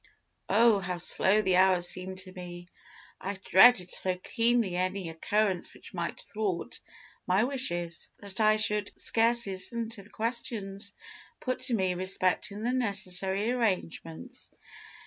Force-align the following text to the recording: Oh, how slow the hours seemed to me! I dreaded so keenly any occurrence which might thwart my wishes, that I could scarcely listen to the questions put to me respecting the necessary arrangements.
Oh, 0.49 0.79
how 0.79 0.97
slow 0.97 1.43
the 1.43 1.57
hours 1.57 1.87
seemed 1.87 2.17
to 2.21 2.31
me! 2.31 2.67
I 3.21 3.35
dreaded 3.35 3.91
so 3.91 4.15
keenly 4.17 4.75
any 4.75 5.09
occurrence 5.09 5.75
which 5.75 5.93
might 5.93 6.19
thwart 6.19 6.79
my 7.27 7.43
wishes, 7.43 8.09
that 8.17 8.41
I 8.41 8.57
could 8.57 8.89
scarcely 8.99 9.51
listen 9.53 9.89
to 9.89 10.01
the 10.01 10.09
questions 10.09 10.95
put 11.39 11.59
to 11.65 11.75
me 11.75 11.93
respecting 11.93 12.63
the 12.63 12.73
necessary 12.73 13.51
arrangements. 13.51 14.49